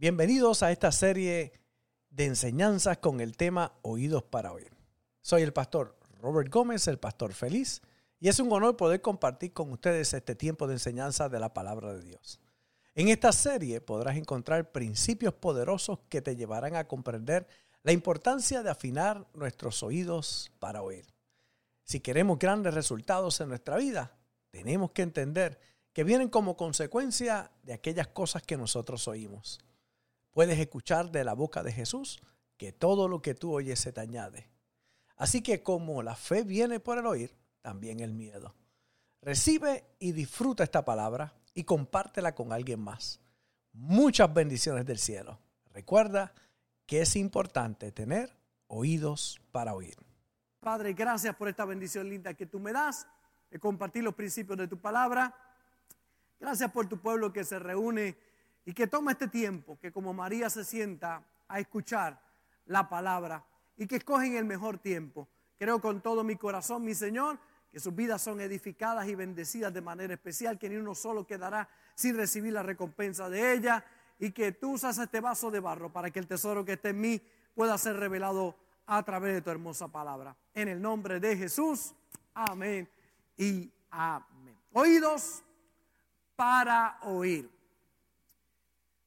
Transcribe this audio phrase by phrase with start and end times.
[0.00, 1.52] Bienvenidos a esta serie
[2.08, 4.72] de enseñanzas con el tema Oídos para Oír.
[5.20, 7.82] Soy el pastor Robert Gómez, el pastor feliz,
[8.18, 11.92] y es un honor poder compartir con ustedes este tiempo de enseñanza de la palabra
[11.92, 12.40] de Dios.
[12.94, 17.46] En esta serie podrás encontrar principios poderosos que te llevarán a comprender
[17.82, 21.04] la importancia de afinar nuestros oídos para oír.
[21.84, 24.16] Si queremos grandes resultados en nuestra vida,
[24.50, 25.60] tenemos que entender
[25.92, 29.60] que vienen como consecuencia de aquellas cosas que nosotros oímos
[30.32, 32.20] puedes escuchar de la boca de Jesús
[32.56, 34.48] que todo lo que tú oyes se te añade.
[35.16, 38.54] Así que como la fe viene por el oír, también el miedo.
[39.22, 43.20] Recibe y disfruta esta palabra y compártela con alguien más.
[43.72, 45.38] Muchas bendiciones del cielo.
[45.72, 46.32] Recuerda
[46.86, 48.34] que es importante tener
[48.66, 49.96] oídos para oír.
[50.58, 53.06] Padre, gracias por esta bendición linda que tú me das
[53.50, 55.34] de compartir los principios de tu palabra.
[56.38, 58.16] Gracias por tu pueblo que se reúne
[58.70, 62.22] y que toma este tiempo, que como María se sienta a escuchar
[62.66, 63.44] la palabra
[63.76, 65.26] y que escogen el mejor tiempo.
[65.58, 67.40] Creo con todo mi corazón, mi Señor,
[67.72, 71.68] que sus vidas son edificadas y bendecidas de manera especial, que ni uno solo quedará
[71.96, 73.84] sin recibir la recompensa de ella
[74.20, 77.00] y que tú usas este vaso de barro para que el tesoro que esté en
[77.00, 77.20] mí
[77.56, 78.54] pueda ser revelado
[78.86, 80.36] a través de tu hermosa palabra.
[80.54, 81.92] En el nombre de Jesús,
[82.34, 82.88] amén
[83.36, 84.56] y amén.
[84.72, 85.42] Oídos
[86.36, 87.59] para oír.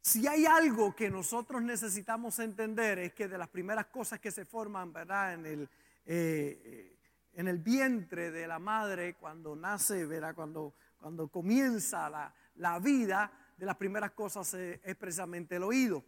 [0.06, 4.44] Si hay algo que nosotros necesitamos entender es que de las primeras cosas que se
[4.44, 5.34] forman, ¿verdad?
[5.34, 5.70] En el,
[6.06, 6.98] eh,
[7.32, 10.36] en el vientre de la madre, cuando nace, ¿verdad?
[10.36, 16.04] Cuando, cuando comienza la, la vida, de las primeras cosas es, precisamente el oído.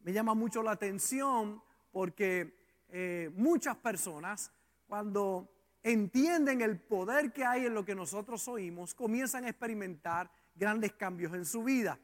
[0.00, 4.50] Me llama mucho la atención porque eh, muchas personas,
[4.88, 5.48] cuando
[5.84, 11.32] entienden el poder que hay en lo que nosotros oímos, comienzan a experimentar grandes cambios
[11.34, 12.00] en su vida.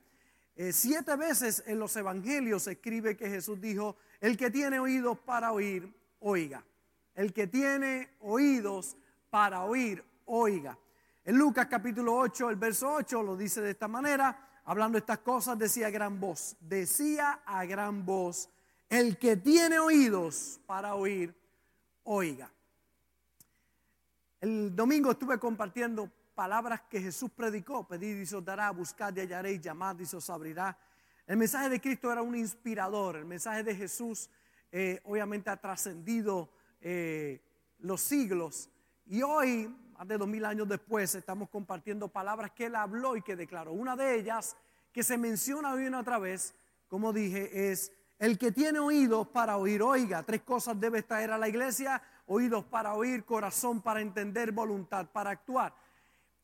[0.56, 5.19] Eh, siete veces en los evangelios se escribe que Jesús dijo, el que tiene oídos
[5.19, 6.64] para oír, oiga.
[7.14, 8.97] El que tiene oídos
[9.30, 10.78] para oír, oiga.
[11.25, 15.59] En Lucas capítulo 8, el verso 8 lo dice de esta manera, hablando estas cosas,
[15.59, 18.48] decía a gran voz, decía a gran voz,
[18.88, 21.34] el que tiene oídos para oír,
[22.04, 22.50] oiga.
[24.41, 29.21] El domingo estuve compartiendo palabras que Jesús predicó, pedid y se os dará, buscad y
[29.21, 30.77] hallaréis, llamad y abrirá.
[31.27, 34.28] El mensaje de Cristo era un inspirador, el mensaje de Jesús
[34.71, 36.50] eh, obviamente ha trascendido
[36.81, 37.41] eh,
[37.78, 38.69] los siglos
[39.06, 43.23] y hoy, más de dos mil años después, estamos compartiendo palabras que él habló y
[43.23, 43.73] que declaró.
[43.73, 44.56] Una de ellas
[44.93, 46.55] que se menciona hoy una otra vez,
[46.89, 51.39] como dije, es el que tiene oídos para oír, oiga, tres cosas debe traer a
[51.39, 55.75] la iglesia, oídos para oír, corazón para entender, voluntad para actuar.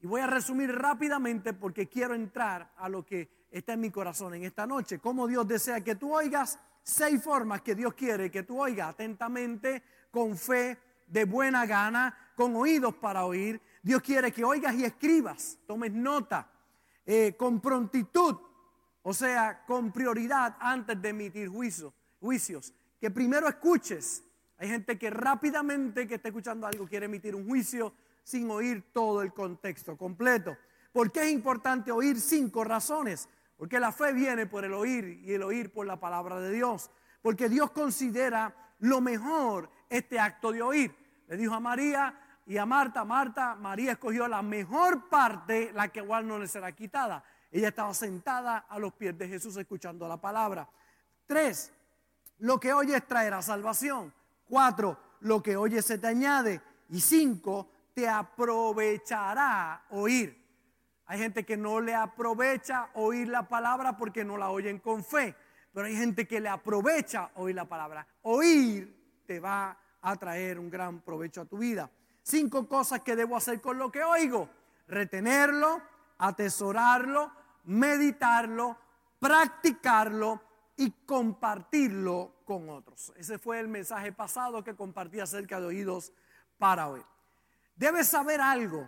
[0.02, 4.34] Y voy a resumir rápidamente porque quiero entrar a lo que está en mi corazón
[4.34, 4.98] en esta noche.
[4.98, 9.82] Cómo Dios desea que tú oigas, seis formas que Dios quiere que tú oigas atentamente,
[10.10, 13.60] con fe, de buena gana, con oídos para oír.
[13.82, 16.50] Dios quiere que oigas y escribas, tomes nota,
[17.04, 18.36] eh, con prontitud,
[19.02, 22.72] o sea, con prioridad antes de emitir juicio, juicios.
[22.98, 24.24] Que primero escuches.
[24.58, 29.22] Hay gente que rápidamente que está escuchando algo quiere emitir un juicio sin oír todo
[29.22, 30.56] el contexto completo.
[30.92, 32.20] ¿Por qué es importante oír?
[32.20, 33.28] Cinco razones.
[33.56, 36.90] Porque la fe viene por el oír y el oír por la palabra de Dios.
[37.22, 40.96] Porque Dios considera lo mejor este acto de oír.
[41.28, 46.00] Le dijo a María y a Marta, Marta, María escogió la mejor parte, la que
[46.00, 47.22] igual no le será quitada.
[47.50, 50.68] Ella estaba sentada a los pies de Jesús escuchando la palabra.
[51.26, 51.72] Tres,
[52.38, 54.12] lo que oyes traerá salvación.
[54.48, 56.60] Cuatro, lo que oyes se te añade.
[56.88, 57.70] Y cinco,
[58.08, 60.40] aprovechará oír.
[61.06, 65.34] Hay gente que no le aprovecha oír la palabra porque no la oyen con fe,
[65.72, 68.06] pero hay gente que le aprovecha oír la palabra.
[68.22, 71.90] Oír te va a traer un gran provecho a tu vida.
[72.22, 74.48] Cinco cosas que debo hacer con lo que oigo.
[74.86, 75.82] Retenerlo,
[76.18, 77.32] atesorarlo,
[77.64, 78.76] meditarlo,
[79.18, 80.40] practicarlo
[80.76, 83.12] y compartirlo con otros.
[83.16, 86.12] Ese fue el mensaje pasado que compartí acerca de oídos
[86.58, 87.04] para oír.
[87.80, 88.86] Debes saber algo.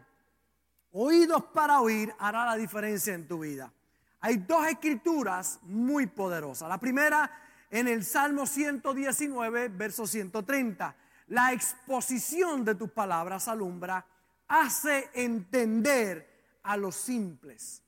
[0.91, 3.73] Oídos para oír hará la diferencia en tu vida.
[4.21, 6.69] Hay dos escrituras muy poderosas.
[6.69, 7.31] La primera
[7.71, 10.95] en el Salmo 119, verso 130.
[11.29, 14.05] La exposición de tus palabras alumbra,
[14.47, 17.83] hace entender a los simples.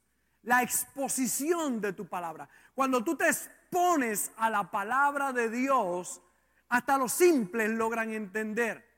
[0.44, 2.48] La exposición de tu palabra.
[2.74, 6.22] Cuando tú te expones a la palabra de Dios,
[6.70, 8.93] hasta los simples logran entender.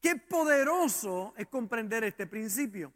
[0.00, 2.92] Qué poderoso es comprender este principio.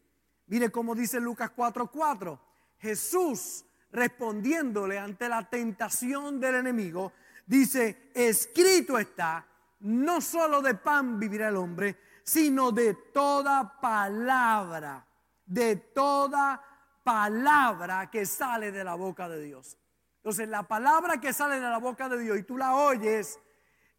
[0.46, 2.38] Mire cómo dice Lucas 4:4.
[2.78, 7.12] Jesús respondiéndole ante la tentación del enemigo,
[7.46, 9.46] dice, escrito está,
[9.80, 15.06] no solo de pan vivirá el hombre, sino de toda palabra,
[15.44, 16.62] de toda
[17.02, 19.76] palabra que sale de la boca de Dios.
[20.16, 23.38] Entonces, la palabra que sale de la boca de Dios y tú la oyes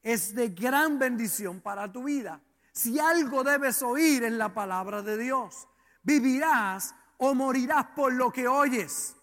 [0.04, 2.40] es de gran bendición para tu vida.
[2.72, 5.68] Si algo debes oír en la palabra de Dios,
[6.04, 9.16] vivirás o morirás por lo que oyes.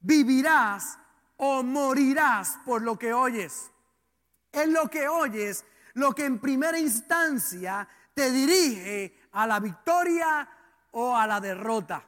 [0.00, 0.98] Vivirás
[1.36, 3.70] o morirás por lo que oyes.
[4.52, 10.48] Es lo que oyes lo que en primera instancia te dirige a la victoria
[10.92, 12.04] o a la derrota.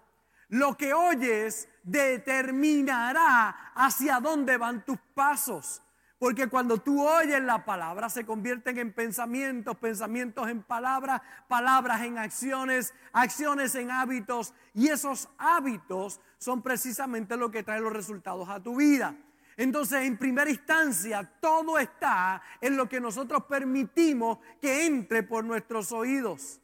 [0.49, 5.83] Lo que oyes determinará hacia dónde van tus pasos.
[6.23, 12.17] Porque cuando tú oyes la palabra se convierten en pensamientos, pensamientos en palabras, palabras en
[12.17, 14.55] acciones, acciones en hábitos.
[14.73, 19.17] Y esos hábitos son precisamente lo que traen los resultados a tu vida.
[19.57, 25.91] Entonces, en primera instancia, todo está en lo que nosotros permitimos que entre por nuestros
[25.91, 26.61] oídos.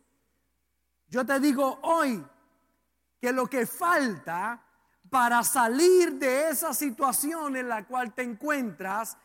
[1.08, 2.24] Yo te digo hoy
[3.20, 4.62] que lo que falta
[5.10, 9.18] para salir de esa situación en la cual te encuentras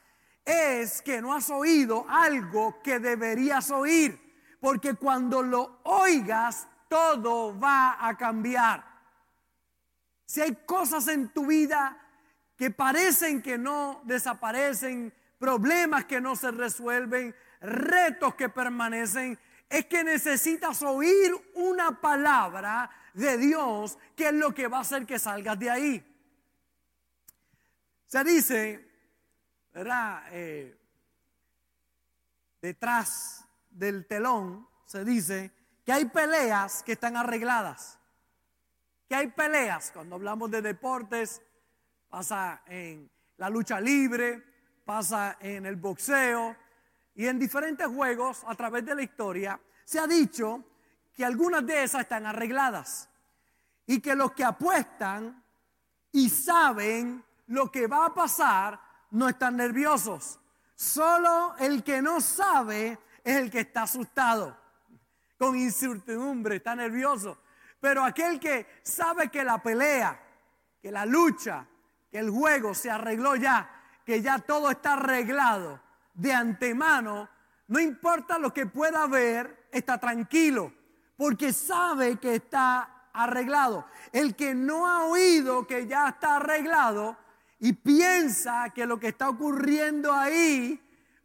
[0.45, 4.19] es que no has oído algo que deberías oír,
[4.59, 8.83] porque cuando lo oigas, todo va a cambiar.
[10.25, 11.97] Si hay cosas en tu vida
[12.55, 19.37] que parecen que no desaparecen, problemas que no se resuelven, retos que permanecen,
[19.69, 25.05] es que necesitas oír una palabra de Dios que es lo que va a hacer
[25.05, 26.15] que salgas de ahí.
[28.07, 28.92] Se dice
[29.73, 30.23] ¿verdad?
[30.31, 30.77] Eh,
[32.61, 35.51] detrás del telón se dice
[35.83, 37.99] que hay peleas que están arregladas.
[39.09, 41.41] Que hay peleas, cuando hablamos de deportes,
[42.09, 44.43] pasa en la lucha libre,
[44.85, 46.55] pasa en el boxeo
[47.15, 50.63] y en diferentes juegos a través de la historia, se ha dicho
[51.13, 53.09] que algunas de esas están arregladas
[53.85, 55.43] y que los que apuestan
[56.11, 60.39] y saben lo que va a pasar no están nerviosos.
[60.75, 64.57] Solo el que no sabe es el que está asustado,
[65.37, 67.37] con incertidumbre, está nervioso.
[67.79, 70.19] Pero aquel que sabe que la pelea,
[70.81, 71.65] que la lucha,
[72.11, 73.69] que el juego se arregló ya,
[74.05, 75.81] que ya todo está arreglado
[76.13, 77.29] de antemano,
[77.67, 80.73] no importa lo que pueda ver, está tranquilo,
[81.17, 83.85] porque sabe que está arreglado.
[84.11, 87.17] El que no ha oído que ya está arreglado,
[87.63, 90.77] y piensa que lo que está ocurriendo ahí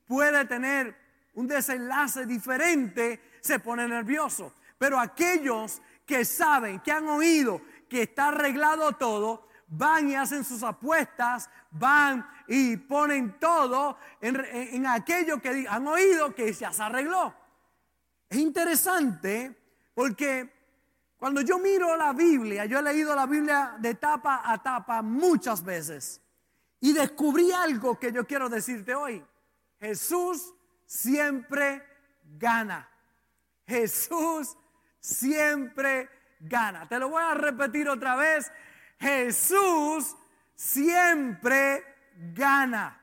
[0.07, 0.97] puede tener
[1.35, 4.55] un desenlace diferente, se pone nervioso.
[4.79, 10.63] Pero aquellos que saben, que han oído que está arreglado todo, van y hacen sus
[10.63, 17.35] apuestas, van y ponen todo en, aquello que han oído que ya se arregló.
[18.31, 19.57] Es interesante
[19.93, 20.55] porque
[21.17, 25.65] cuando yo miro la Biblia, yo he leído la Biblia de tapa a tapa muchas
[25.65, 26.23] veces.
[26.81, 29.25] Y descubrí algo que yo quiero decirte hoy.
[29.81, 30.55] Jesús
[30.87, 31.83] siempre
[32.39, 32.89] gana.
[33.67, 34.57] Jesús
[35.01, 36.09] siempre
[36.41, 36.89] gana.
[36.89, 38.51] Te lo voy a repetir otra vez.
[38.99, 40.17] Jesús
[40.55, 41.85] siempre
[42.35, 42.98] gana.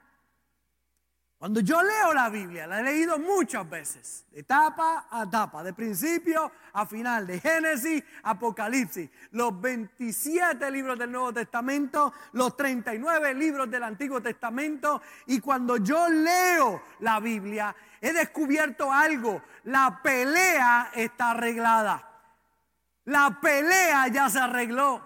[1.45, 5.73] Cuando yo leo la Biblia, la he leído muchas veces, de etapa a etapa, de
[5.73, 13.35] principio a final, de Génesis a Apocalipsis, los 27 libros del Nuevo Testamento, los 39
[13.35, 20.89] libros del Antiguo Testamento, y cuando yo leo la Biblia, he descubierto algo, la pelea
[20.95, 22.09] está arreglada,
[23.03, 24.99] la pelea ya se arregló.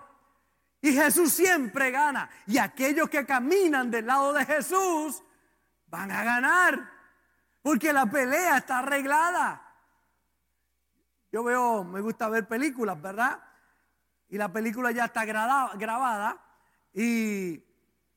[0.81, 2.29] Y Jesús siempre gana.
[2.47, 5.21] Y aquellos que caminan del lado de Jesús,
[5.89, 6.91] van a ganar.
[7.61, 9.65] Porque la pelea está arreglada.
[11.31, 13.39] Yo veo, me gusta ver películas, ¿verdad?
[14.29, 16.41] Y la película ya está grabada.
[16.93, 17.63] Y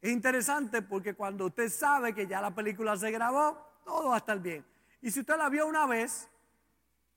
[0.00, 4.18] es interesante porque cuando usted sabe que ya la película se grabó, todo va a
[4.18, 4.64] estar bien.
[5.00, 6.28] Y si usted la vio una vez,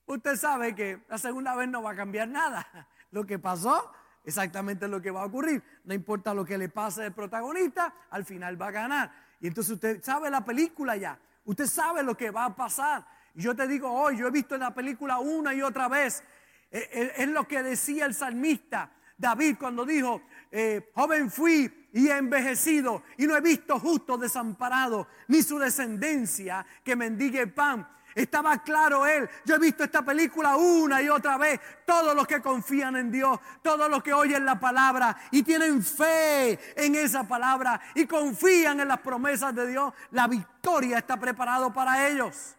[0.06, 2.66] usted sabe que la segunda vez no va a cambiar nada.
[3.10, 3.92] Lo que pasó,
[4.24, 5.62] exactamente lo que va a ocurrir.
[5.84, 9.25] No importa lo que le pase al protagonista, al final va a ganar.
[9.40, 11.18] Y entonces usted sabe la película ya.
[11.44, 13.06] Usted sabe lo que va a pasar.
[13.34, 16.22] Y yo te digo hoy, yo he visto la película una y otra vez.
[16.70, 22.08] Eh, eh, es lo que decía el salmista David cuando dijo, eh, joven fui y
[22.08, 27.88] he envejecido y no he visto justo desamparado, ni su descendencia que mendigue pan.
[28.16, 29.28] Estaba claro él.
[29.44, 31.60] Yo he visto esta película una y otra vez.
[31.84, 36.58] Todos los que confían en Dios, todos los que oyen la palabra y tienen fe
[36.82, 42.08] en esa palabra y confían en las promesas de Dios, la victoria está preparada para
[42.08, 42.56] ellos.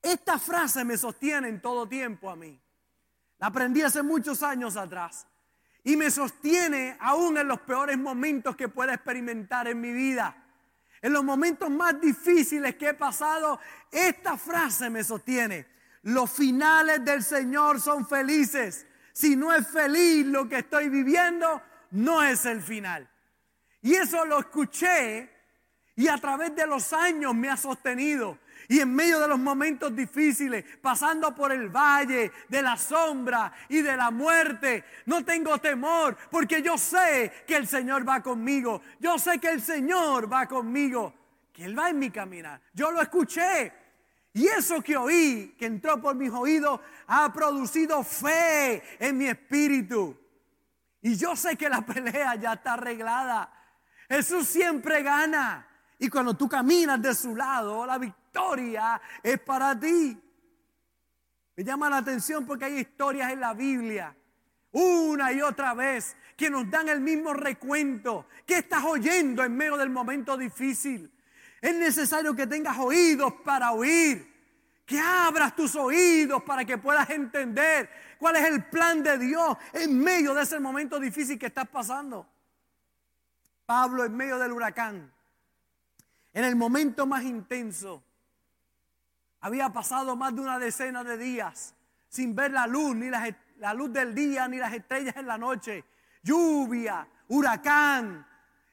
[0.00, 2.58] Esta frase me sostiene en todo tiempo a mí.
[3.38, 5.26] La aprendí hace muchos años atrás
[5.84, 10.34] y me sostiene aún en los peores momentos que pueda experimentar en mi vida.
[11.02, 13.58] En los momentos más difíciles que he pasado,
[13.90, 15.66] esta frase me sostiene.
[16.02, 18.86] Los finales del Señor son felices.
[19.12, 23.08] Si no es feliz lo que estoy viviendo, no es el final.
[23.82, 25.30] Y eso lo escuché
[25.96, 28.38] y a través de los años me ha sostenido.
[28.70, 33.82] Y en medio de los momentos difíciles, pasando por el valle de la sombra y
[33.82, 38.80] de la muerte, no tengo temor porque yo sé que el Señor va conmigo.
[39.00, 41.12] Yo sé que el Señor va conmigo,
[41.52, 42.60] que Él va en mi caminar.
[42.72, 43.72] Yo lo escuché.
[44.34, 50.16] Y eso que oí, que entró por mis oídos, ha producido fe en mi espíritu.
[51.02, 53.52] Y yo sé que la pelea ya está arreglada.
[54.08, 55.66] Jesús siempre gana.
[55.98, 58.19] Y cuando tú caminas de su lado, la victoria
[59.22, 60.18] es para ti.
[61.56, 64.16] Me llama la atención porque hay historias en la Biblia,
[64.72, 68.26] una y otra vez, que nos dan el mismo recuento.
[68.46, 71.10] ¿Qué estás oyendo en medio del momento difícil?
[71.60, 74.28] Es necesario que tengas oídos para oír.
[74.86, 79.98] Que abras tus oídos para que puedas entender cuál es el plan de Dios en
[80.00, 82.26] medio de ese momento difícil que estás pasando.
[83.66, 85.12] Pablo en medio del huracán
[86.32, 88.02] en el momento más intenso.
[89.40, 91.74] Había pasado más de una decena de días
[92.10, 95.84] sin ver la luz, ni la, luz del día, ni las estrellas en la noche.
[96.22, 98.26] Lluvia, huracán.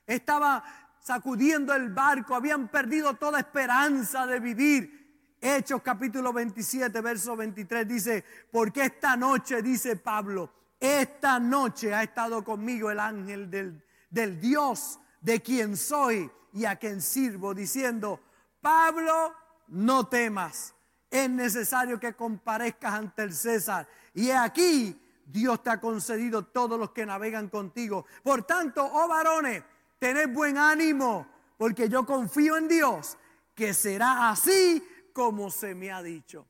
[0.06, 0.64] Estaba
[1.00, 5.38] sacudiendo el barco, habían perdido toda esperanza de vivir.
[5.40, 12.44] Hechos capítulo 27, verso 23 dice, porque esta noche, dice Pablo, esta noche ha estado
[12.44, 18.20] conmigo el ángel del, del Dios de quien soy y a quien sirvo, diciendo,
[18.62, 19.36] Pablo,
[19.68, 20.74] no temas,
[21.10, 23.88] es necesario que comparezcas ante el César.
[24.14, 28.06] Y aquí, Dios te ha concedido todos los que navegan contigo.
[28.24, 29.64] Por tanto, oh varones,
[30.00, 33.18] tened buen ánimo, porque yo confío en Dios,
[33.56, 36.48] que será así como se me ha dicho.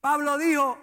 [0.00, 0.78] Pablo dijo,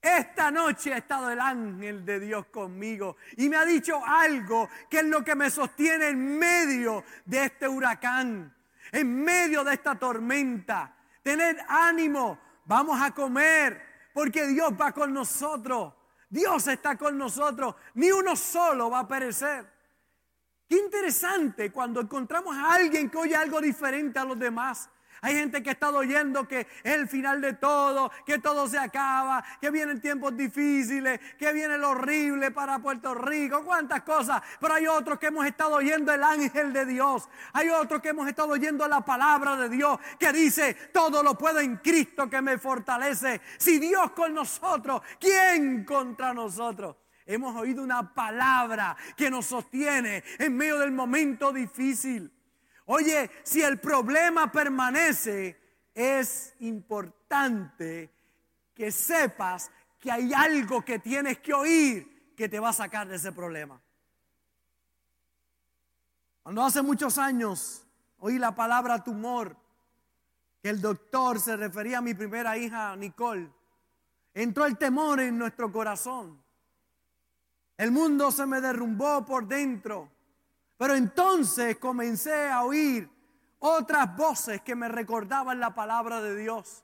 [0.00, 4.98] esta noche ha estado el ángel de Dios conmigo y me ha dicho algo que
[4.98, 8.54] es lo que me sostiene en medio de este huracán,
[8.92, 10.94] en medio de esta tormenta.
[11.22, 15.94] Tener ánimo, vamos a comer porque Dios va con nosotros.
[16.30, 19.66] Dios está con nosotros, ni uno solo va a perecer.
[20.68, 24.90] Qué interesante cuando encontramos a alguien que oye algo diferente a los demás.
[25.20, 28.78] Hay gente que ha estado oyendo que es el final de todo, que todo se
[28.78, 34.42] acaba, que vienen tiempos difíciles, que viene lo horrible para Puerto Rico, cuántas cosas.
[34.60, 37.28] Pero hay otros que hemos estado oyendo el ángel de Dios.
[37.52, 41.60] Hay otros que hemos estado oyendo la palabra de Dios que dice, todo lo puedo
[41.60, 43.40] en Cristo que me fortalece.
[43.58, 46.96] Si Dios con nosotros, ¿quién contra nosotros?
[47.26, 52.32] Hemos oído una palabra que nos sostiene en medio del momento difícil.
[52.90, 55.60] Oye, si el problema permanece,
[55.94, 58.10] es importante
[58.74, 63.16] que sepas que hay algo que tienes que oír que te va a sacar de
[63.16, 63.78] ese problema.
[66.42, 67.84] Cuando hace muchos años
[68.20, 69.54] oí la palabra tumor,
[70.62, 73.50] que el doctor se refería a mi primera hija, Nicole,
[74.32, 76.42] entró el temor en nuestro corazón.
[77.76, 80.10] El mundo se me derrumbó por dentro.
[80.78, 83.10] Pero entonces comencé a oír
[83.58, 86.82] otras voces que me recordaban la palabra de Dios.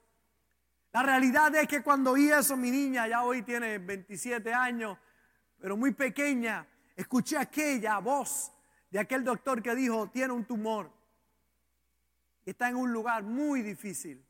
[0.93, 4.99] La realidad es que cuando oí eso, mi niña ya hoy tiene 27 años,
[5.59, 8.53] pero muy pequeña, escuché aquella voz
[8.91, 10.91] de aquel doctor que dijo, tiene un tumor
[12.51, 14.25] está en un lugar muy difícil.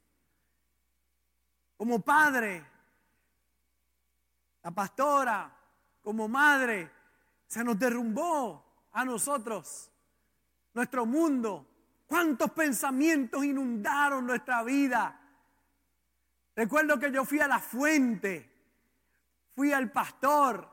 [1.76, 2.64] Como padre,
[4.62, 5.52] la pastora,
[6.02, 6.90] como madre,
[7.46, 8.63] se nos derrumbó
[8.94, 9.90] a nosotros,
[10.72, 11.66] nuestro mundo.
[12.06, 15.20] Cuántos pensamientos inundaron nuestra vida.
[16.54, 18.50] Recuerdo que yo fui a la fuente,
[19.54, 20.68] fui al pastor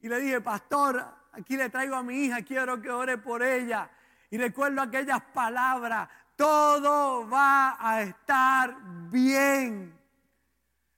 [0.00, 3.90] y le dije, pastor, aquí le traigo a mi hija, quiero que ore por ella.
[4.30, 8.76] Y recuerdo aquellas palabras, todo va a estar
[9.10, 10.01] bien.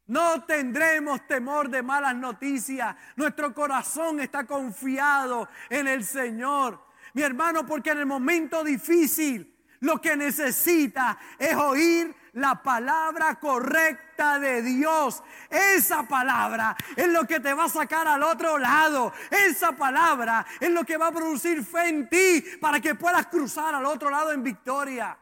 [0.07, 2.95] No tendremos temor de malas noticias.
[3.17, 6.85] Nuestro corazón está confiado en el Señor.
[7.15, 14.39] Mi hermano, porque en el momento difícil lo que necesita es oír la palabra correcta
[14.39, 15.23] de Dios.
[15.49, 19.13] Esa palabra es lo que te va a sacar al otro lado.
[19.31, 23.75] Esa palabra es lo que va a producir fe en ti para que puedas cruzar
[23.75, 25.17] al otro lado en victoria.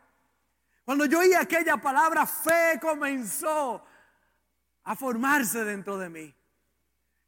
[0.84, 3.84] Cuando yo oí aquella palabra, fe comenzó
[4.84, 6.34] a formarse dentro de mí.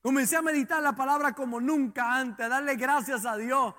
[0.03, 3.75] Comencé a meditar la palabra como nunca antes, a darle gracias a Dios,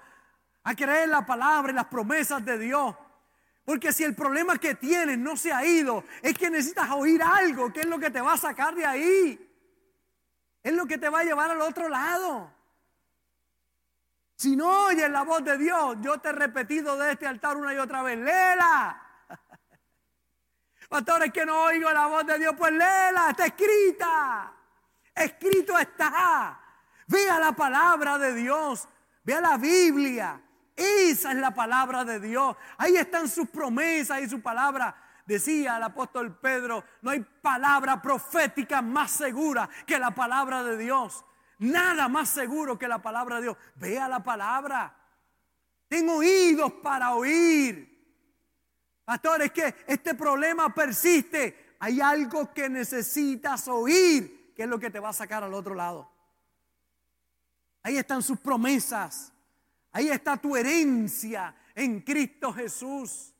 [0.64, 2.96] a creer la palabra y las promesas de Dios.
[3.64, 7.72] Porque si el problema que tienes no se ha ido, es que necesitas oír algo,
[7.72, 9.42] que es lo que te va a sacar de ahí.
[10.64, 12.52] Es lo que te va a llevar al otro lado.
[14.36, 17.74] Si no oyes la voz de Dios, yo te he repetido de este altar una
[17.74, 19.05] y otra vez, léela.
[20.96, 24.54] Pastores que no oigo la voz de Dios, pues léela, está escrita.
[25.14, 26.58] Escrito está.
[27.08, 28.88] Vea la palabra de Dios,
[29.26, 30.42] vea la Biblia.
[30.74, 32.56] Esa es la palabra de Dios.
[32.78, 34.96] Ahí están sus promesas y su palabra.
[35.26, 41.26] Decía el apóstol Pedro, no hay palabra profética más segura que la palabra de Dios.
[41.60, 43.58] Nada más seguro que la palabra de Dios.
[43.76, 44.96] Vea la palabra.
[45.90, 47.95] Tengo oídos para oír.
[49.06, 51.76] Pastor, es que este problema persiste.
[51.80, 55.76] Hay algo que necesitas oír, que es lo que te va a sacar al otro
[55.76, 56.10] lado.
[57.84, 59.32] Ahí están sus promesas.
[59.92, 63.34] Ahí está tu herencia en Cristo Jesús.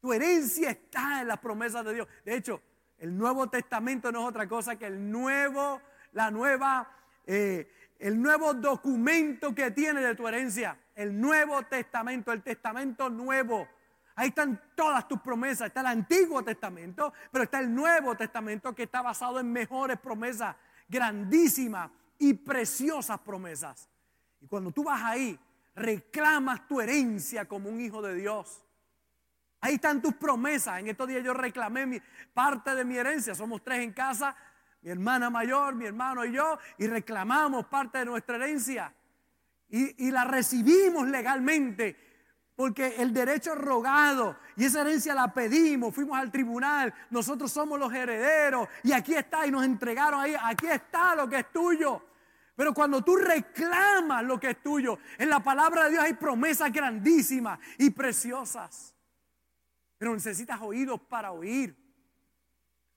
[0.00, 2.08] Tu herencia está en las promesas de Dios.
[2.24, 2.62] De hecho,
[2.98, 6.90] el Nuevo Testamento no es otra cosa que el nuevo, la nueva,
[7.26, 10.78] eh, el nuevo documento que tiene de tu herencia.
[10.94, 13.68] El Nuevo Testamento, el Testamento nuevo.
[14.22, 15.66] Ahí están todas tus promesas.
[15.66, 20.54] Está el Antiguo Testamento, pero está el Nuevo Testamento que está basado en mejores promesas,
[20.88, 23.88] grandísimas y preciosas promesas.
[24.40, 25.36] Y cuando tú vas ahí,
[25.74, 28.64] reclamas tu herencia como un hijo de Dios.
[29.60, 30.78] Ahí están tus promesas.
[30.78, 32.00] En estos días yo reclamé mi,
[32.32, 33.34] parte de mi herencia.
[33.34, 34.36] Somos tres en casa,
[34.82, 38.94] mi hermana mayor, mi hermano y yo, y reclamamos parte de nuestra herencia.
[39.68, 42.11] Y, y la recibimos legalmente,
[42.54, 47.78] porque el derecho es rogado y esa herencia la pedimos, fuimos al tribunal, nosotros somos
[47.78, 52.02] los herederos y aquí está y nos entregaron ahí, aquí está lo que es tuyo.
[52.54, 56.70] Pero cuando tú reclamas lo que es tuyo, en la palabra de Dios hay promesas
[56.70, 58.94] grandísimas y preciosas.
[59.96, 61.74] Pero necesitas oídos para oír.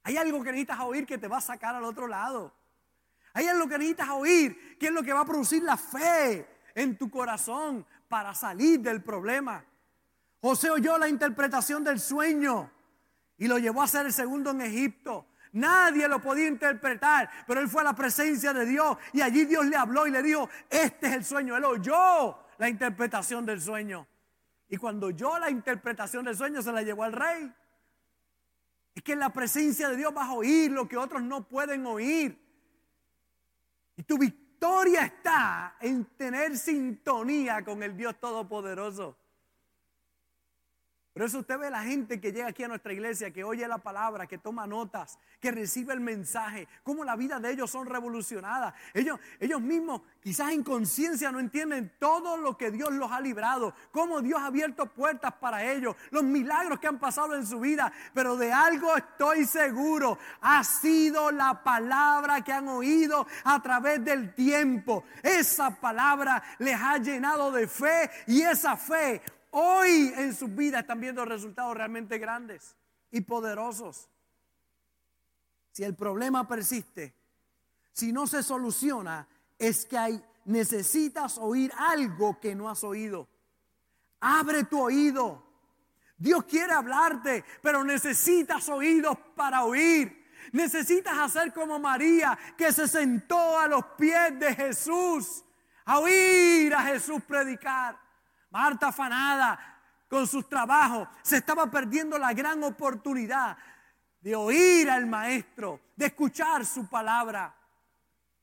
[0.04, 2.54] Hay algo que necesitas oír que te va a sacar al otro lado.
[3.34, 6.98] Hay algo que necesitas oír que es lo que va a producir la fe en
[6.98, 9.66] tu corazón para salir del problema.
[10.42, 12.72] José oyó la interpretación del sueño
[13.38, 15.28] y lo llevó a ser el segundo en Egipto.
[15.54, 19.66] Nadie lo podía interpretar, pero él fue a la presencia de Dios y allí Dios
[19.66, 21.56] le habló y le dijo, este es el sueño.
[21.56, 24.08] Él oyó la interpretación del sueño.
[24.68, 27.54] Y cuando oyó la interpretación del sueño se la llevó al rey.
[28.94, 31.86] Es que en la presencia de Dios vas a oír lo que otros no pueden
[31.86, 32.42] oír.
[33.98, 34.45] Y tu victoria
[35.04, 39.18] está en tener sintonía con el Dios Todopoderoso.
[41.16, 43.78] Por eso usted ve la gente que llega aquí a nuestra iglesia, que oye la
[43.78, 48.74] palabra, que toma notas, que recibe el mensaje, cómo la vida de ellos son revolucionadas.
[48.94, 53.74] Ellos, ellos mismos quizás en conciencia no entienden todo lo que Dios los ha librado,
[53.92, 57.94] cómo Dios ha abierto puertas para ellos, los milagros que han pasado en su vida.
[58.14, 64.36] Pero de algo estoy seguro, ha sido la palabra que han oído a través del
[64.36, 65.06] tiempo.
[65.24, 69.22] Esa palabra les ha llenado de fe y esa fe
[69.58, 72.76] hoy en sus vidas están viendo resultados realmente grandes
[73.10, 74.10] y poderosos.
[75.72, 77.14] Si el problema persiste,
[77.94, 83.30] si no se soluciona, es que hay, necesitas oír algo que no has oído.
[84.20, 85.42] Abre tu oído.
[86.18, 90.26] Dios quiere hablarte, pero necesitas oídos para oír.
[90.52, 95.46] Necesitas hacer como María, que se sentó a los pies de Jesús,
[95.86, 98.05] a oír a Jesús predicar.
[98.56, 99.60] Marta afanada
[100.08, 103.58] con sus trabajos, se estaba perdiendo la gran oportunidad
[104.22, 107.54] de oír al maestro, de escuchar su palabra.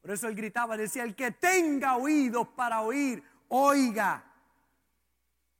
[0.03, 4.23] Por eso él gritaba, decía, el que tenga oídos para oír, oiga.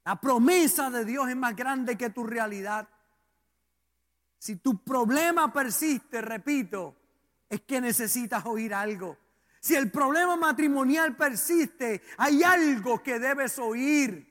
[0.05, 2.87] La promesa de Dios es más grande que tu realidad.
[4.37, 6.95] Si tu problema persiste, repito,
[7.49, 9.17] es que necesitas oír algo.
[9.61, 14.31] Si el problema matrimonial persiste, hay algo que debes oír.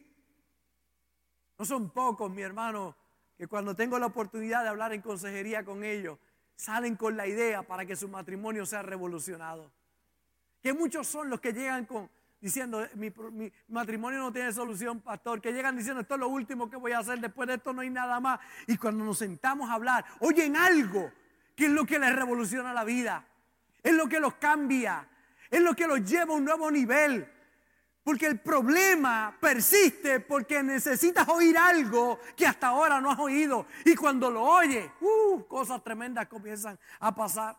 [1.61, 2.95] No son pocos, mi hermano,
[3.37, 6.17] que cuando tengo la oportunidad de hablar en consejería con ellos,
[6.55, 9.71] salen con la idea para que su matrimonio sea revolucionado.
[10.59, 15.39] Que muchos son los que llegan con diciendo, mi, mi, matrimonio no tiene solución, pastor,
[15.39, 17.81] que llegan diciendo, esto es lo último que voy a hacer, después de esto no
[17.81, 18.39] hay nada más.
[18.65, 21.11] Y cuando nos sentamos a hablar, oyen algo
[21.55, 23.23] que es lo que les revoluciona la vida,
[23.83, 25.07] es lo que los cambia,
[25.51, 27.31] es lo que los lleva a un nuevo nivel.
[28.03, 33.67] Porque el problema persiste porque necesitas oír algo que hasta ahora no has oído.
[33.85, 37.55] Y cuando lo oyes, uh, cosas tremendas comienzan a pasar.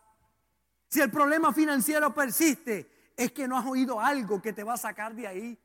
[0.89, 4.77] Si el problema financiero persiste, es que no has oído algo que te va a
[4.77, 5.59] sacar de ahí.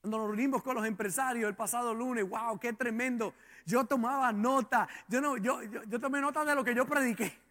[0.00, 3.34] Cuando nos reunimos con los empresarios el pasado lunes, wow, qué tremendo.
[3.66, 7.41] Yo tomaba nota, yo, no, yo, yo tomé nota de lo que yo prediqué.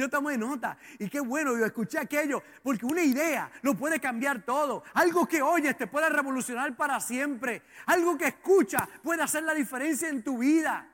[0.00, 0.78] Yo tomé nota.
[0.98, 2.42] Y qué bueno, yo escuché aquello.
[2.62, 4.82] Porque una idea lo puede cambiar todo.
[4.94, 7.62] Algo que oyes te puede revolucionar para siempre.
[7.84, 10.90] Algo que escuchas puede hacer la diferencia en tu vida.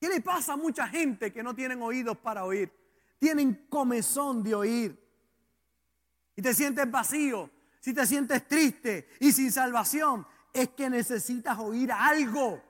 [0.00, 2.72] ¿Qué le pasa a mucha gente que no tienen oídos para oír?
[3.18, 5.04] Tienen comezón de oír.
[6.36, 11.90] Y te sientes vacío, si te sientes triste y sin salvación, es que necesitas oír
[11.90, 12.62] algo.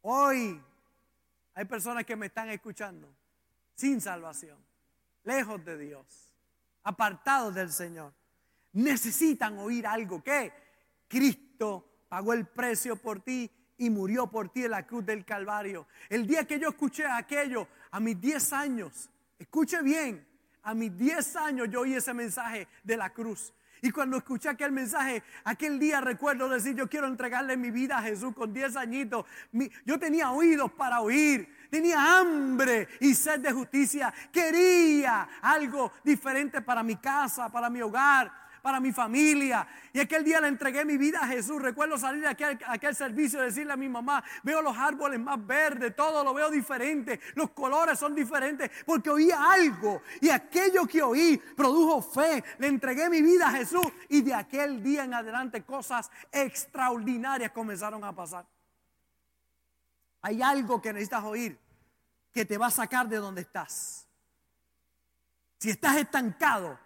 [0.00, 0.62] Hoy
[1.56, 3.08] hay personas que me están escuchando
[3.74, 4.58] sin salvación,
[5.24, 6.34] lejos de Dios,
[6.82, 8.12] apartados del Señor.
[8.74, 10.52] Necesitan oír algo que
[11.08, 15.88] Cristo pagó el precio por ti y murió por ti en la cruz del Calvario.
[16.10, 20.28] El día que yo escuché aquello, a mis 10 años, escuche bien,
[20.62, 23.54] a mis 10 años yo oí ese mensaje de la cruz.
[23.82, 28.02] Y cuando escuché aquel mensaje, aquel día recuerdo decir, yo quiero entregarle mi vida a
[28.02, 29.26] Jesús con 10 añitos.
[29.84, 34.12] yo tenía oídos para oír, tenía hambre y sed de justicia.
[34.32, 39.64] Quería algo diferente para mi casa, para mi hogar para mi familia.
[39.92, 41.62] Y aquel día le entregué mi vida a Jesús.
[41.62, 45.46] Recuerdo salir de aquel, aquel servicio y decirle a mi mamá, veo los árboles más
[45.46, 50.02] verdes, todo lo veo diferente, los colores son diferentes, porque oía algo.
[50.20, 52.42] Y aquello que oí produjo fe.
[52.58, 58.02] Le entregué mi vida a Jesús y de aquel día en adelante cosas extraordinarias comenzaron
[58.02, 58.44] a pasar.
[60.22, 61.56] Hay algo que necesitas oír
[62.32, 64.08] que te va a sacar de donde estás.
[65.56, 66.80] Si estás estancado,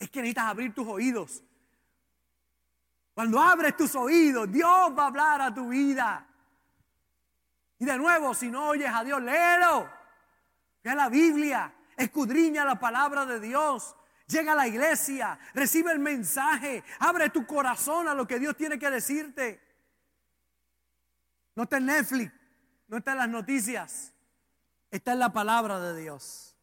[0.00, 1.44] es que necesitas abrir tus oídos.
[3.12, 6.26] Cuando abres tus oídos, Dios va a hablar a tu vida.
[7.78, 9.90] Y de nuevo, si no oyes a Dios, léelo.
[10.82, 13.94] Ve la Biblia, escudriña la palabra de Dios.
[14.26, 18.78] Llega a la iglesia, recibe el mensaje, abre tu corazón a lo que Dios tiene
[18.78, 19.60] que decirte.
[21.56, 22.32] No está en Netflix,
[22.88, 24.14] no está en las noticias,
[24.90, 26.56] está en la palabra de Dios.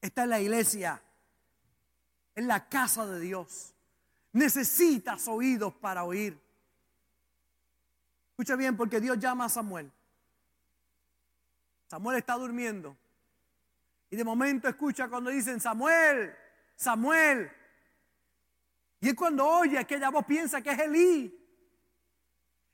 [0.00, 1.02] Está en la iglesia
[2.34, 3.74] en la casa de Dios.
[4.32, 6.38] Necesitas oídos para oír.
[8.30, 9.90] Escucha bien, porque Dios llama a Samuel.
[11.86, 12.96] Samuel está durmiendo.
[14.10, 16.34] Y de momento escucha cuando dicen, Samuel,
[16.74, 17.50] Samuel.
[19.00, 21.38] Y es cuando oye aquella voz, piensa que es Elí.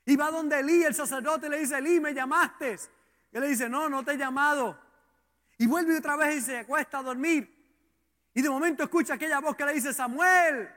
[0.05, 2.79] Y va donde Elí, el sacerdote, le dice, Elí, me llamaste.
[3.31, 4.79] Y él le dice, no, no te he llamado.
[5.57, 7.58] Y vuelve otra vez y se acuesta a dormir.
[8.33, 10.69] Y de momento escucha aquella voz que le dice, Samuel,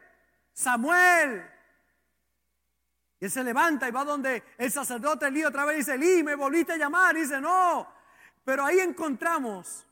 [0.53, 1.45] Samuel.
[3.21, 6.35] Y él se levanta y va donde el sacerdote Elí otra vez dice, Elí, me
[6.35, 7.17] volviste a llamar.
[7.17, 7.87] Y dice, no.
[8.45, 9.87] Pero ahí encontramos,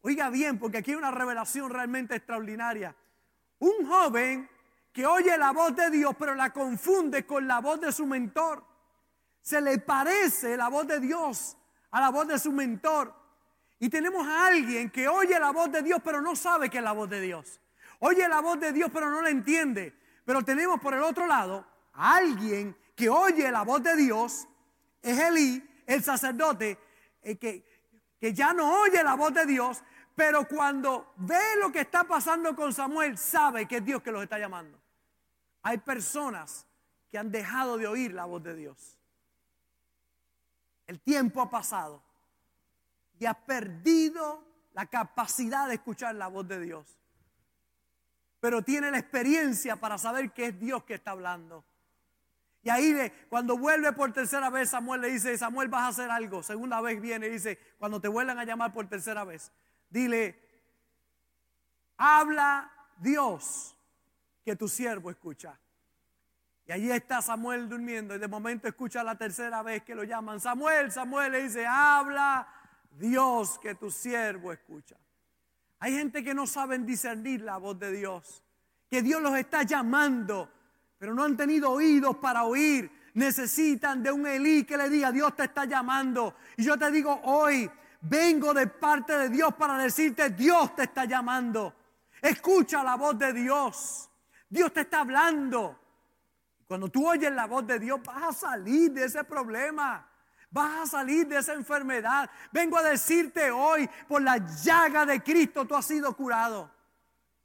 [0.00, 2.96] oiga bien, porque aquí hay una revelación realmente extraordinaria.
[3.58, 4.48] Un joven
[4.92, 8.64] que oye la voz de Dios, pero la confunde con la voz de su mentor.
[9.40, 11.56] Se le parece la voz de Dios
[11.90, 13.14] a la voz de su mentor.
[13.82, 16.84] Y tenemos a alguien que oye la voz de Dios, pero no sabe que es
[16.84, 17.60] la voz de Dios.
[17.98, 19.92] Oye la voz de Dios, pero no la entiende.
[20.24, 24.46] Pero tenemos por el otro lado a alguien que oye la voz de Dios,
[25.02, 26.78] es Elí, el sacerdote,
[27.22, 27.66] eh, que,
[28.20, 29.82] que ya no oye la voz de Dios,
[30.14, 34.22] pero cuando ve lo que está pasando con Samuel, sabe que es Dios que los
[34.22, 34.80] está llamando.
[35.64, 36.68] Hay personas
[37.10, 38.96] que han dejado de oír la voz de Dios.
[40.86, 42.11] El tiempo ha pasado
[43.22, 46.98] y ha perdido la capacidad de escuchar la voz de Dios.
[48.40, 51.64] Pero tiene la experiencia para saber que es Dios que está hablando.
[52.64, 56.42] Y ahí cuando vuelve por tercera vez, Samuel le dice, Samuel vas a hacer algo.
[56.42, 59.52] Segunda vez viene y dice, cuando te vuelvan a llamar por tercera vez,
[59.88, 60.36] dile,
[61.98, 63.76] habla Dios
[64.44, 65.56] que tu siervo escucha.
[66.66, 70.40] Y allí está Samuel durmiendo y de momento escucha la tercera vez que lo llaman.
[70.40, 72.48] Samuel, Samuel le dice, habla
[72.98, 74.96] Dios que tu siervo escucha.
[75.78, 78.44] Hay gente que no saben discernir la voz de Dios,
[78.88, 80.48] que Dios los está llamando,
[80.98, 82.90] pero no han tenido oídos para oír.
[83.14, 86.36] Necesitan de un Elí que le diga, Dios te está llamando.
[86.56, 87.68] Y yo te digo hoy,
[88.02, 91.74] vengo de parte de Dios para decirte, Dios te está llamando.
[92.20, 94.08] Escucha la voz de Dios.
[94.48, 95.78] Dios te está hablando.
[96.68, 100.08] Cuando tú oyes la voz de Dios, vas a salir de ese problema.
[100.52, 102.30] Vas a salir de esa enfermedad.
[102.52, 106.70] Vengo a decirte hoy, por la llaga de Cristo tú has sido curado.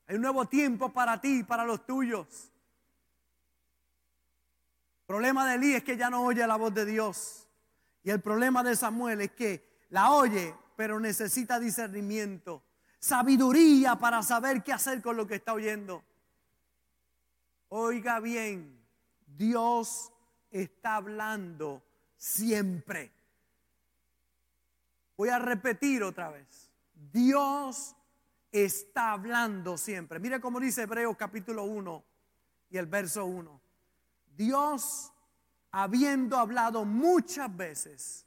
[0.08, 2.52] Hay un nuevo tiempo para ti y para los tuyos.
[5.00, 7.48] El problema de Elí es que ya no oye la voz de Dios.
[8.04, 12.62] Y el problema de Samuel es que la oye, pero necesita discernimiento,
[13.00, 16.04] sabiduría para saber qué hacer con lo que está oyendo.
[17.70, 18.86] Oiga bien,
[19.26, 20.12] Dios
[20.52, 21.87] está hablando
[22.18, 23.12] siempre.
[25.16, 26.70] Voy a repetir otra vez.
[27.12, 27.96] Dios
[28.52, 30.20] está hablando siempre.
[30.20, 32.04] Mire cómo dice Hebreos capítulo 1
[32.70, 33.62] y el verso 1.
[34.36, 35.12] Dios,
[35.72, 38.26] habiendo hablado muchas veces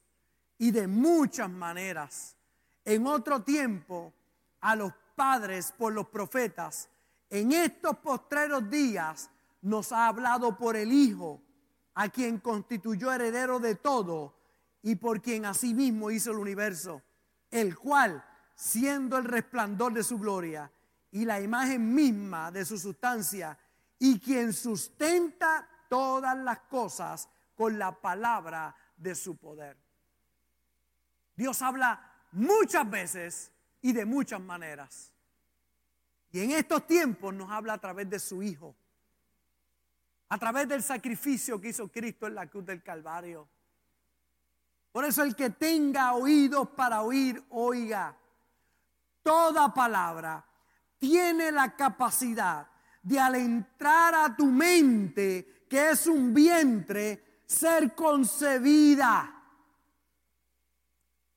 [0.58, 2.36] y de muchas maneras,
[2.84, 4.12] en otro tiempo
[4.60, 6.88] a los padres por los profetas,
[7.28, 9.30] en estos postreros días
[9.62, 11.40] nos ha hablado por el Hijo,
[11.94, 14.34] a quien constituyó heredero de todo
[14.82, 17.02] y por quien asimismo hizo el universo,
[17.50, 18.24] el cual,
[18.54, 20.70] siendo el resplandor de su gloria
[21.10, 23.58] y la imagen misma de su sustancia,
[23.98, 29.76] y quien sustenta todas las cosas con la palabra de su poder.
[31.36, 35.12] Dios habla muchas veces y de muchas maneras.
[36.32, 38.74] Y en estos tiempos nos habla a través de su Hijo,
[40.30, 43.48] a través del sacrificio que hizo Cristo en la cruz del Calvario.
[44.92, 48.16] Por eso el que tenga oídos para oír, oiga.
[49.22, 50.44] Toda palabra
[50.98, 52.68] tiene la capacidad
[53.02, 59.34] de al entrar a tu mente, que es un vientre, ser concebida.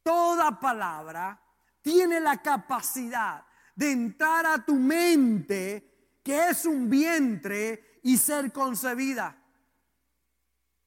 [0.03, 1.39] Toda palabra
[1.81, 3.43] tiene la capacidad
[3.75, 9.35] de entrar a tu mente, que es un vientre, y ser concebida.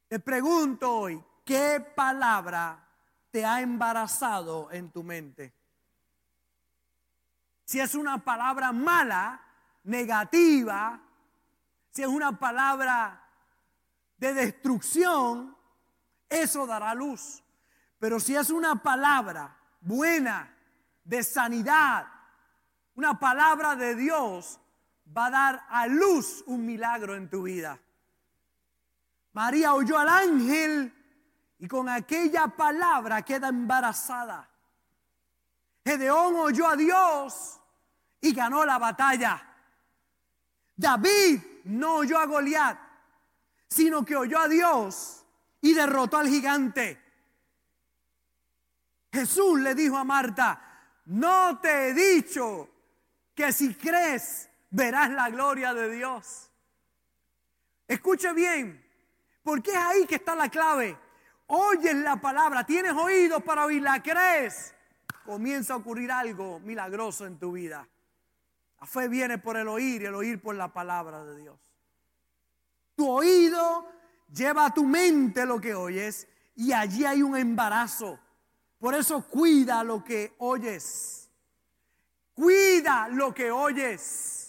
[0.08, 2.86] Te pregunto hoy, ¿qué palabra
[3.30, 5.52] te ha embarazado en tu mente?
[7.64, 9.42] Si es una palabra mala,
[9.84, 11.00] negativa,
[11.90, 13.28] si es una palabra
[14.18, 15.56] de destrucción,
[16.28, 17.42] eso dará luz.
[17.98, 20.52] Pero si es una palabra buena,
[21.06, 22.06] de sanidad,
[22.96, 24.58] una palabra de Dios,
[25.14, 27.78] va a dar a luz un milagro en tu vida.
[29.32, 30.92] María oyó al ángel
[31.58, 34.48] y con aquella palabra queda embarazada.
[35.84, 37.60] Gedeón oyó a Dios
[38.20, 39.42] y ganó la batalla.
[40.76, 42.78] David no oyó a Goliat,
[43.68, 45.24] sino que oyó a Dios
[45.60, 47.02] y derrotó al gigante.
[49.12, 50.60] Jesús le dijo a Marta,
[51.06, 52.68] no te he dicho
[53.34, 56.50] que si crees verás la gloria de Dios.
[57.88, 58.84] Escuche bien,
[59.42, 60.98] porque es ahí que está la clave.
[61.48, 64.74] Oyes la palabra, tienes oídos para oírla, crees.
[65.24, 67.88] Comienza a ocurrir algo milagroso en tu vida.
[68.80, 71.58] La fe viene por el oír y el oír por la palabra de Dios.
[72.94, 73.88] Tu oído
[74.32, 78.18] lleva a tu mente lo que oyes y allí hay un embarazo.
[78.78, 81.30] Por eso cuida lo que oyes.
[82.34, 84.45] Cuida lo que oyes.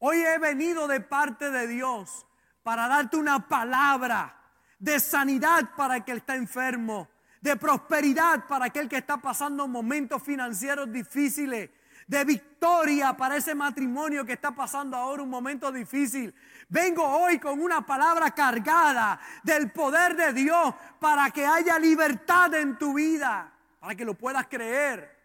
[0.00, 2.26] Hoy he venido de parte de Dios
[2.62, 4.36] para darte una palabra
[4.78, 7.08] de sanidad para el que está enfermo,
[7.40, 11.70] de prosperidad para aquel que está pasando momentos financieros difíciles,
[12.06, 16.32] de victoria para ese matrimonio que está pasando ahora un momento difícil.
[16.68, 22.78] Vengo hoy con una palabra cargada del poder de Dios para que haya libertad en
[22.78, 25.18] tu vida, para que lo puedas creer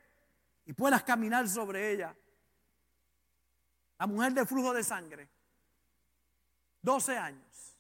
[0.66, 2.16] y puedas caminar sobre ella.
[4.00, 5.30] La mujer de flujo de sangre,
[6.82, 7.74] 12 años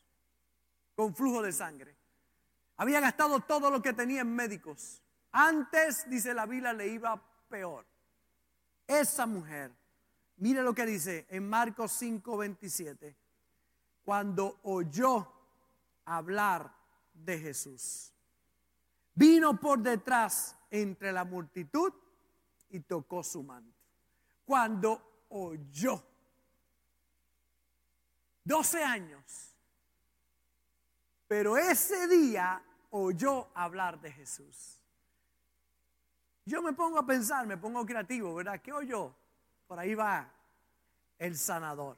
[0.95, 1.95] con flujo de sangre.
[2.77, 5.01] Había gastado todo lo que tenía en médicos.
[5.31, 7.85] Antes, dice la Biblia, le iba peor.
[8.87, 9.71] Esa mujer,
[10.37, 13.15] mire lo que dice en Marcos 5:27,
[14.03, 15.31] cuando oyó
[16.05, 16.73] hablar
[17.13, 18.11] de Jesús,
[19.15, 21.93] vino por detrás entre la multitud
[22.69, 23.77] y tocó su manto.
[24.45, 26.03] Cuando oyó,
[28.43, 29.55] 12 años,
[31.27, 34.79] pero ese día oyó hablar de Jesús.
[36.45, 38.61] Yo me pongo a pensar, me pongo creativo, ¿verdad?
[38.61, 39.15] ¿Qué oyó?
[39.67, 40.29] Por ahí va
[41.17, 41.97] el sanador.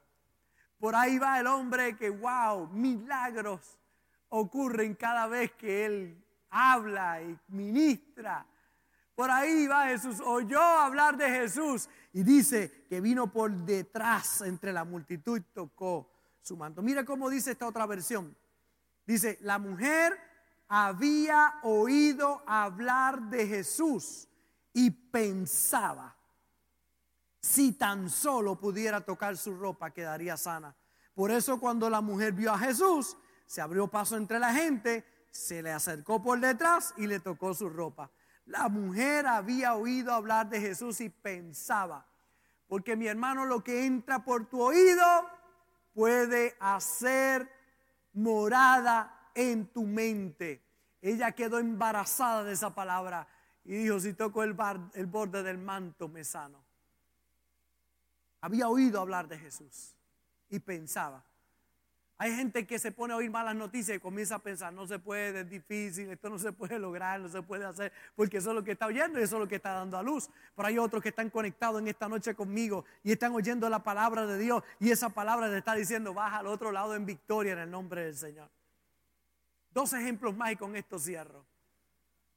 [0.79, 3.79] Por ahí va el hombre que, wow, milagros
[4.29, 8.45] ocurren cada vez que él habla y ministra.
[9.15, 14.73] Por ahí va Jesús, oyó hablar de Jesús y dice que vino por detrás entre
[14.73, 16.81] la multitud y tocó su manto.
[16.81, 18.35] Mira cómo dice esta otra versión.
[19.05, 20.17] Dice, la mujer
[20.67, 24.27] había oído hablar de Jesús
[24.73, 26.15] y pensaba,
[27.39, 30.75] si tan solo pudiera tocar su ropa, quedaría sana.
[31.13, 35.61] Por eso cuando la mujer vio a Jesús, se abrió paso entre la gente, se
[35.61, 38.11] le acercó por detrás y le tocó su ropa.
[38.45, 42.05] La mujer había oído hablar de Jesús y pensaba,
[42.67, 45.03] porque mi hermano lo que entra por tu oído
[45.93, 47.49] puede hacer
[48.13, 50.63] morada en tu mente.
[51.01, 53.27] Ella quedó embarazada de esa palabra
[53.63, 54.55] y dijo, si toco el,
[54.93, 56.63] el borde del manto me sano.
[58.41, 59.95] Había oído hablar de Jesús
[60.49, 61.23] y pensaba.
[62.17, 64.99] Hay gente que se pone a oír malas noticias y comienza a pensar, no se
[64.99, 68.55] puede, es difícil, esto no se puede lograr, no se puede hacer, porque eso es
[68.55, 70.29] lo que está oyendo y eso es lo que está dando a luz.
[70.55, 74.25] Pero hay otros que están conectados en esta noche conmigo y están oyendo la palabra
[74.25, 77.59] de Dios y esa palabra le está diciendo, baja al otro lado en victoria en
[77.59, 78.49] el nombre del Señor.
[79.71, 81.45] Dos ejemplos más y con esto cierro.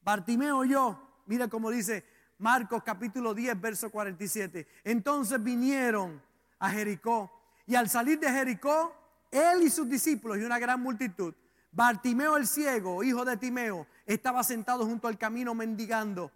[0.01, 2.05] Bartimeo yo, mira cómo dice
[2.39, 4.67] Marcos capítulo 10, verso 47.
[4.83, 6.21] Entonces vinieron
[6.59, 7.31] a Jericó
[7.65, 8.93] y al salir de Jericó,
[9.31, 11.35] él y sus discípulos y una gran multitud,
[11.71, 16.33] Bartimeo el ciego, hijo de Timeo, estaba sentado junto al camino mendigando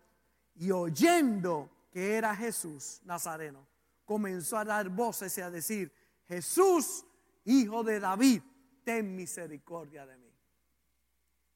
[0.57, 3.67] y oyendo que era Jesús Nazareno,
[4.05, 5.93] comenzó a dar voces y a decir,
[6.29, 7.05] Jesús,
[7.45, 8.43] hijo de David,
[8.85, 10.31] ten misericordia de mí.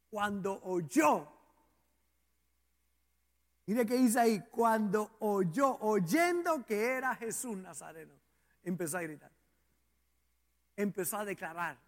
[0.09, 1.29] Cuando oyó,
[3.66, 8.14] mire que dice ahí, cuando oyó, oyendo que era Jesús Nazareno,
[8.62, 9.36] empezó a gritar
[10.77, 11.79] empezó a declarar,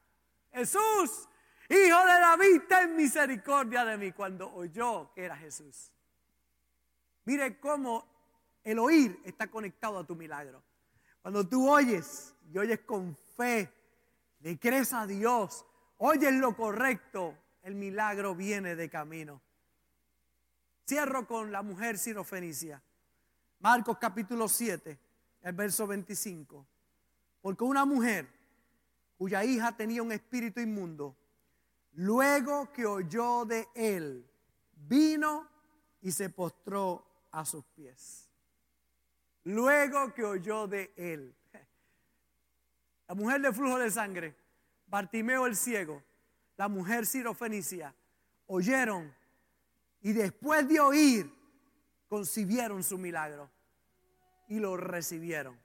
[0.53, 1.29] Jesús,
[1.69, 5.93] hijo de David, ten misericordia de mí cuando oyó que era Jesús.
[7.25, 8.07] Mire cómo
[8.65, 10.63] el oír está conectado a tu milagro.
[11.21, 13.71] Cuando tú oyes y oyes con fe,
[14.41, 15.67] le crees a Dios,
[15.99, 19.43] oyes lo correcto, el milagro viene de camino.
[20.87, 22.83] Cierro con la mujer sirofenicia.
[23.61, 24.99] Marcos capítulo 7,
[25.43, 26.67] el verso 25.
[27.43, 28.38] Porque una mujer
[29.19, 31.17] cuya hija tenía un espíritu inmundo,
[31.95, 34.25] luego que oyó de él,
[34.73, 35.49] vino
[36.01, 38.31] y se postró a sus pies.
[39.43, 41.35] Luego que oyó de él.
[43.09, 44.37] La mujer de flujo de sangre,
[44.87, 46.03] Bartimeo el ciego,
[46.57, 47.95] la mujer sirofenicia,
[48.47, 49.13] oyeron
[50.01, 51.35] y después de oír,
[52.09, 53.51] concibieron su milagro
[54.47, 55.59] y lo recibieron.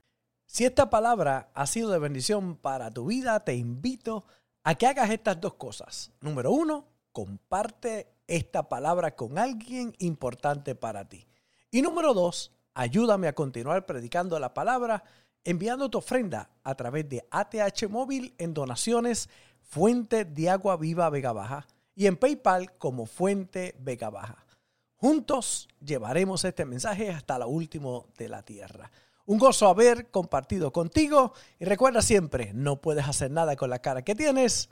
[0.53, 4.23] Si esta palabra ha sido de bendición para tu vida, te invito
[4.63, 6.11] a que hagas estas dos cosas.
[6.21, 11.25] Número uno, comparte esta palabra con alguien importante para ti.
[11.71, 15.03] Y número dos, ayúdame a continuar predicando la palabra
[15.43, 19.29] enviando tu ofrenda a través de ATH Móvil en donaciones
[19.63, 24.45] Fuente de Agua Viva Vega Baja y en PayPal como Fuente Vega Baja.
[24.97, 28.91] Juntos llevaremos este mensaje hasta lo último de la tierra.
[29.25, 34.03] Un gozo haber compartido contigo y recuerda siempre, no puedes hacer nada con la cara
[34.03, 34.69] que tienes,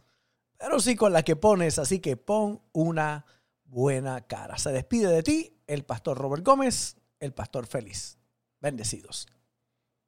[0.57, 3.25] pero sí con la que pones, así que pon una
[3.63, 4.57] buena cara.
[4.57, 8.17] Se despide de ti el pastor Robert Gómez, el pastor feliz.
[8.59, 9.27] Bendecidos.